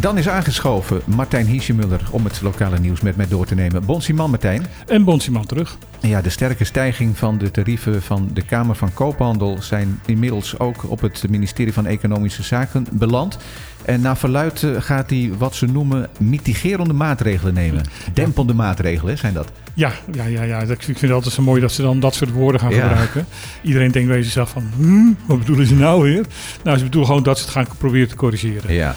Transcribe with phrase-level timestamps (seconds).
[0.00, 3.84] Dan is aangeschoven Martijn Hiesjemuller om het lokale nieuws met mij door te nemen.
[3.84, 4.66] Bonsiman Martijn.
[4.86, 5.78] En Bonsiman terug.
[6.00, 10.90] Ja, de sterke stijging van de tarieven van de Kamer van Koophandel zijn inmiddels ook
[10.90, 13.38] op het ministerie van Economische Zaken beland.
[13.84, 17.84] En naar verluid eh, gaat hij wat ze noemen mitigerende maatregelen nemen.
[18.14, 19.52] Dempende maatregelen zijn dat.
[19.74, 20.60] Ja, ja, ja, ja.
[20.60, 23.26] Ik vind het altijd zo mooi dat ze dan dat soort woorden gaan gebruiken.
[23.62, 26.24] Iedereen denkt bij zichzelf van, hm, wat bedoelen ze nou weer?
[26.62, 28.74] Nou, ze bedoelen gewoon dat ze het gaan proberen te corrigeren.
[28.74, 28.96] Ja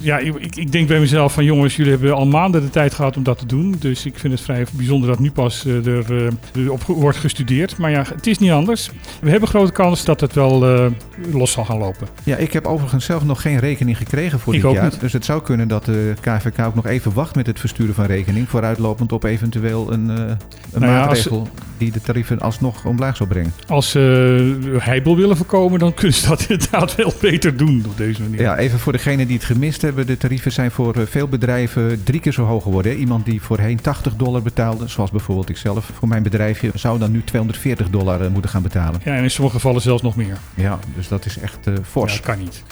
[0.00, 3.16] ja, ik, ik, denk bij mezelf van jongens, jullie hebben al maanden de tijd gehad
[3.16, 3.76] om dat te doen.
[3.78, 7.76] Dus ik vind het vrij bijzonder dat nu pas uh, er uh, op wordt gestudeerd.
[7.76, 8.90] Maar ja, het is niet anders.
[9.20, 10.86] We hebben grote kans dat het wel uh,
[11.32, 12.08] los zal gaan lopen.
[12.24, 14.84] Ja, ik heb overigens zelf nog geen rekening gekregen voor ik dit jaar.
[14.84, 15.00] Niet.
[15.00, 18.04] Dus het zou kunnen dat de KVK ook nog even wacht met het versturen van
[18.04, 18.48] rekening.
[18.48, 20.36] Vooruitlopend op eventueel een, een
[20.72, 21.48] nou maatregel ja, als,
[21.78, 23.52] die de tarieven alsnog omlaag zou brengen.
[23.66, 28.22] Als ze heibel willen voorkomen, dan kunnen ze dat inderdaad wel beter doen op deze
[28.22, 28.40] manier.
[28.40, 30.14] Ja, even voor degene die het gemist hebben hebben.
[30.14, 32.96] De tarieven zijn voor eh, veel bedrijven drie keer zo hoog geworden.
[32.96, 37.24] Iemand die voorheen 80 dollar betaalde, zoals bijvoorbeeld ikzelf voor mijn bedrijfje, zou dan nu
[37.24, 39.00] 240 dollar eh, moeten gaan betalen.
[39.04, 40.36] Ja, en in sommige gevallen zelfs nog meer.
[40.54, 42.12] Ja, dus dat is echt uh, fors.
[42.12, 42.62] Ja, dat kan niet.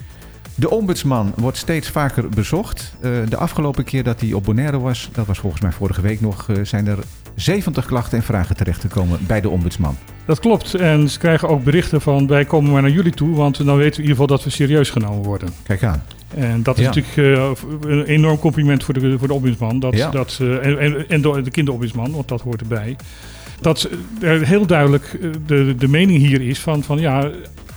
[0.55, 2.95] De ombudsman wordt steeds vaker bezocht.
[3.01, 6.21] Uh, de afgelopen keer dat hij op Bonaire was, dat was volgens mij vorige week
[6.21, 6.99] nog, uh, zijn er
[7.35, 9.97] 70 klachten en vragen terechtgekomen bij de ombudsman.
[10.25, 10.75] Dat klopt.
[10.75, 13.77] En ze krijgen ook berichten van wij komen maar naar jullie toe, want dan weten
[13.77, 15.49] we in ieder geval dat we serieus genomen worden.
[15.63, 16.03] Kijk aan.
[16.35, 16.89] En dat is ja.
[16.95, 19.81] natuurlijk uh, een enorm compliment voor de, voor de ombudsman.
[19.81, 20.11] Dat, Ja.
[20.11, 22.97] dat, uh, en, de kinderombudsman, want dat hoort erbij.
[23.61, 23.89] Dat
[24.21, 27.31] er heel duidelijk de, de mening hier is van, van ja,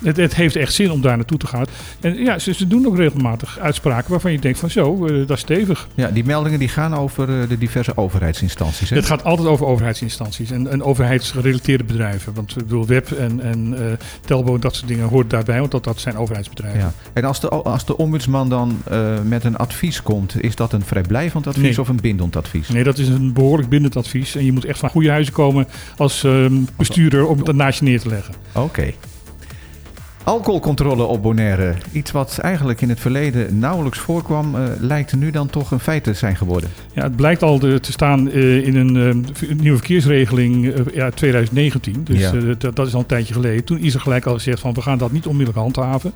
[0.04, 1.66] het, het, heeft echt zin om daar naartoe te gaan.
[2.00, 5.38] En ja, ze, ze doen ook regelmatig uitspraken waarvan je denkt van zo, uh, dat
[5.38, 5.88] is stevig.
[5.96, 8.90] Ja, die meldingen die gaan over uh, de diverse overheidsinstanties.
[8.90, 8.96] Hè?
[8.96, 12.34] Het gaat altijd over overheidsinstanties en, en overheidsgerelateerde bedrijven.
[12.34, 13.86] Want ik bedoel, Web en, en uh,
[14.26, 16.80] Telbo en dat soort dingen hoort daarbij, want dat, dat zijn overheidsbedrijven.
[16.80, 16.94] Ja.
[17.14, 18.82] En als de, als de ombudsman dan
[19.24, 21.80] met een advies komt, is dat een vrijblijvend advies nee.
[21.80, 22.70] of een bindend advies?
[22.70, 24.36] Nee, dat is een behoorlijk bindend advies.
[24.36, 27.86] En je moet echt van goede huizen komen als um, bestuurder om het naast je
[27.86, 28.34] neer te leggen.
[28.54, 28.66] Oké.
[28.66, 28.96] Okay.
[30.24, 31.74] Alcoholcontrole op Bonaire.
[31.92, 36.04] Iets wat eigenlijk in het verleden nauwelijks voorkwam, uh, lijkt nu dan toch een feit
[36.04, 36.70] te zijn geworden.
[36.94, 42.04] Ja, het blijkt al te staan uh, in een uh, nieuwe verkeersregeling ja, 2019.
[42.04, 42.32] Dus ja.
[42.32, 43.64] dat, dat is al een tijdje geleden.
[43.64, 46.14] Toen is er gelijk al gezegd van we gaan dat niet onmiddellijk handhaven.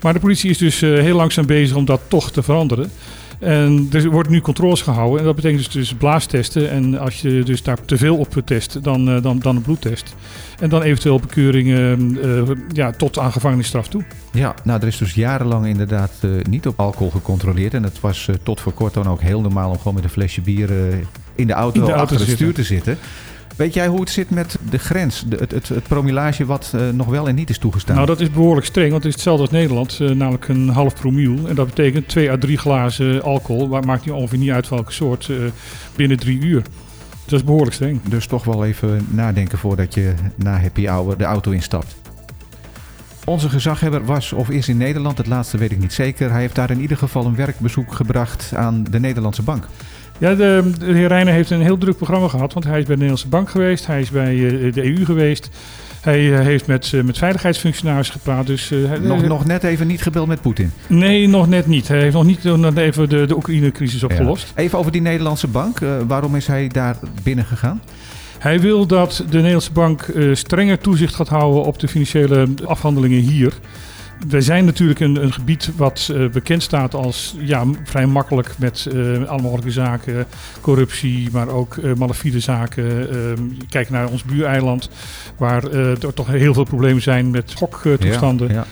[0.00, 2.90] Maar de politie is dus heel langzaam bezig om dat toch te veranderen.
[3.38, 5.18] En er wordt nu controles gehouden.
[5.18, 6.70] En dat betekent dus, dus blaastesten.
[6.70, 10.14] En als je dus daar te veel op test, dan, uh, dan, dan een bloedtest.
[10.58, 12.42] En dan eventueel bekeuringen uh,
[12.72, 14.02] ja, tot aan gevangenisstraf toe.
[14.32, 17.74] Ja, nou er is dus jarenlang inderdaad uh, niet op alcohol gecontroleerd.
[17.74, 20.40] En het was tot voor kort dan ook heel normaal om gewoon met een flesje
[20.40, 20.70] bier
[21.34, 22.98] in de auto, in de auto achter het stuur te zitten.
[23.56, 26.88] Weet jij hoe het zit met de grens, de, het, het, het promillage wat uh,
[26.90, 27.94] nog wel en niet is toegestaan?
[27.94, 30.94] Nou, dat is behoorlijk streng, want het is hetzelfde als Nederland, uh, namelijk een half
[30.94, 31.48] promiel.
[31.48, 34.92] En dat betekent twee à drie glazen alcohol, maar maakt niet ongeveer niet uit welke
[34.92, 35.36] soort, uh,
[35.94, 36.62] binnen drie uur.
[37.24, 38.00] Dat is behoorlijk streng.
[38.02, 41.96] Dus toch wel even nadenken voordat je na happy hour de auto instapt.
[43.24, 46.30] Onze gezaghebber was of is in Nederland, het laatste weet ik niet zeker.
[46.30, 49.66] Hij heeft daar in ieder geval een werkbezoek gebracht aan de Nederlandse bank.
[50.18, 52.94] Ja, de, de heer Reijnen heeft een heel druk programma gehad, want hij is bij
[52.94, 55.48] de Nederlandse Bank geweest, hij is bij uh, de EU geweest.
[56.00, 58.46] Hij uh, heeft met, uh, met veiligheidsfunctionarissen gepraat.
[58.46, 60.72] Dus, nog, nog net even niet gebeld met Poetin?
[60.86, 61.88] Nee, nog net niet.
[61.88, 64.52] Hij heeft nog niet nog even de, de Oekraïne-crisis opgelost.
[64.56, 64.62] Ja.
[64.62, 65.78] Even over die Nederlandse bank.
[66.06, 67.82] waarom is hij daar binnen gegaan?
[68.38, 73.52] Hij wil dat de Nederlandse bank strenger toezicht gaat houden op de financiële afhandelingen hier.
[74.28, 78.88] Wij zijn natuurlijk een, een gebied wat uh, bekend staat als ja, vrij makkelijk met
[78.92, 80.26] uh, alle mogelijke zaken,
[80.60, 83.08] corruptie, maar ook uh, malafide zaken.
[83.68, 84.90] kijk naar ons buureiland,
[85.36, 88.48] waar er toch heel veel problemen zijn met schoktoestanden.
[88.48, 88.66] Ja, ja.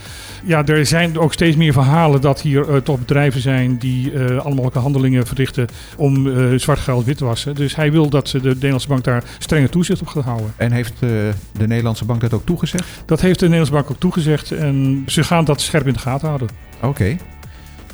[0.44, 4.38] Ja, er zijn ook steeds meer verhalen dat hier uh, toch bedrijven zijn die uh,
[4.38, 7.54] allemaal handelingen verrichten om uh, zwart geld wit te wassen.
[7.54, 10.52] Dus hij wil dat de Nederlandse bank daar strenge toezicht op gaat houden.
[10.56, 11.32] En heeft de
[11.66, 13.02] Nederlandse bank dat ook toegezegd?
[13.06, 16.28] Dat heeft de Nederlandse bank ook toegezegd en ze gaan dat scherp in de gaten
[16.28, 16.48] houden.
[16.76, 16.86] Oké.
[16.86, 17.18] Okay.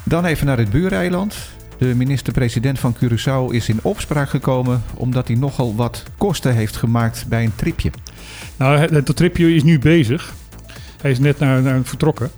[0.05, 1.37] Dan even naar het buureiland.
[1.79, 7.25] De minister-president van Curaçao is in opspraak gekomen omdat hij nogal wat kosten heeft gemaakt
[7.29, 7.91] bij een tripje.
[8.57, 10.33] Nou, dat tripje is nu bezig.
[11.01, 12.31] Hij is net naar, naar vertrokken.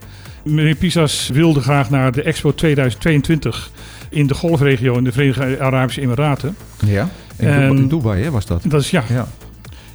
[0.43, 3.71] Meneer Pisas wilde graag naar de Expo 2022
[4.11, 6.57] in de golfregio in de Verenigde Arabische Emiraten.
[6.87, 8.63] Ja, in, en, in Dubai hè, was dat?
[8.65, 9.05] Dat is ja.
[9.09, 9.29] ja.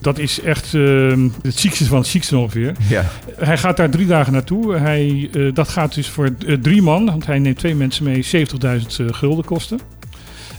[0.02, 2.74] Dat is echt uh, het ziekste van het ziekste ongeveer.
[2.90, 3.06] Ja.
[3.38, 4.76] Hij gaat daar drie dagen naartoe.
[4.76, 8.26] Hij, uh, dat gaat dus voor uh, drie man, want hij neemt twee mensen mee,
[9.00, 9.80] 70.000 gulden kosten.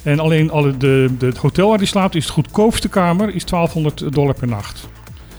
[0.02, 3.44] En alleen alle de, de, het hotel waar hij slaapt is de goedkoopste kamer, is
[3.44, 4.88] 1200 dollar per nacht.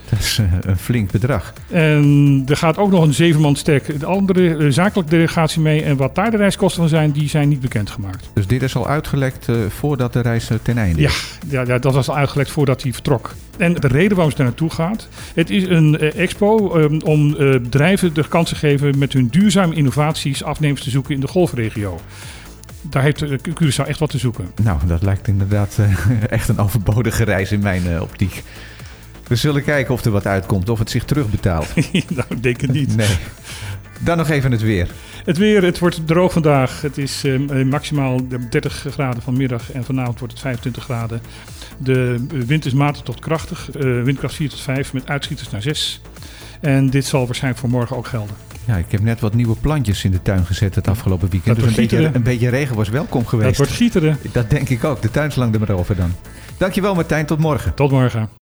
[0.10, 1.54] Dat is eh, een flink bedrag.
[1.70, 5.84] En er gaat ook nog een zeven man sterk de andere eh, zakelijke delegatie mee.
[5.84, 8.30] En wat daar de reiskosten van zijn, die zijn niet bekendgemaakt.
[8.34, 11.38] Dus dit is al uitgelekt eh, voordat de reis ten einde is.
[11.50, 13.36] ja, ja, dat was al uitgelegd voordat hij vertrok.
[13.58, 15.08] En de reden waarom ze daar naartoe gaat.
[15.34, 20.44] Het is een expo ehm, om bedrijven de kans te geven met hun duurzame innovaties
[20.44, 22.00] afnemers te zoeken in de golfregio.
[22.82, 24.52] Daar heeft Curaçao echt wat te zoeken.
[24.64, 25.78] Nou, dat lijkt inderdaad
[26.30, 28.44] echt een overbodige reis in mijn optiek.
[29.30, 31.76] We zullen kijken of er wat uitkomt, of het zich terugbetaalt.
[32.16, 32.96] nou, ik denk het niet.
[32.96, 33.18] Nee.
[34.00, 34.88] Dan nog even het weer.
[35.26, 36.82] Het weer, het wordt droog vandaag.
[36.82, 41.22] Het is eh, maximaal 30 graden vanmiddag en vanavond wordt het 25 graden.
[41.78, 45.62] De eh, wind is matig tot krachtig, eh, windkracht 4 tot 5 met uitschieters naar
[45.62, 46.02] 6.
[46.62, 48.36] En dit zal waarschijnlijk voor morgen ook gelden.
[48.66, 51.56] Ja, ik heb net wat nieuwe plantjes in de tuin gezet het afgelopen weekend.
[51.56, 53.58] Dat Dus een beetje, een beetje regen was welkom geweest.
[53.58, 54.18] wordt gieteren.
[54.32, 55.02] Dat denk ik ook.
[55.02, 56.14] De tuin is lang er maar over dan.
[56.58, 57.74] Dankjewel Martijn, tot morgen.
[57.74, 58.30] Tot morgen.